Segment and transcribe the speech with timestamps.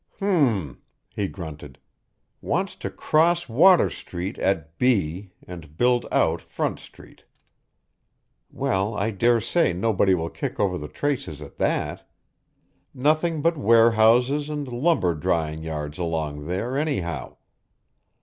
[0.17, 0.81] "H'm!"
[1.11, 1.77] he grunted.
[2.41, 7.21] "Wants to cross Water Street at B and build out Front Street.
[8.51, 12.09] Well, I dare say nobody will kick over the traces at that.
[12.95, 17.37] Nothing but warehouses and lumber drying yards along there, anyhow.